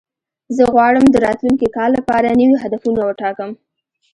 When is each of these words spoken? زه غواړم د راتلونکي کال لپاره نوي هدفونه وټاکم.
زه 0.55 0.63
غواړم 0.73 1.05
د 1.09 1.15
راتلونکي 1.25 1.67
کال 1.75 1.89
لپاره 1.97 2.37
نوي 2.41 2.55
هدفونه 2.63 2.99
وټاکم. 3.03 3.51